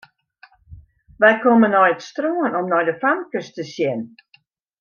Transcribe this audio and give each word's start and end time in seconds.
Wy 1.21 1.31
komme 1.43 1.67
nei 1.71 1.91
it 1.93 2.01
strân 2.09 2.55
om 2.59 2.65
nei 2.71 2.83
de 2.87 2.95
famkes 3.01 3.47
te 3.55 3.63
sjen. 3.73 4.01